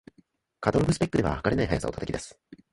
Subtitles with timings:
[0.59, 2.39] カタログスペックでは、はかれない速さを叩き出す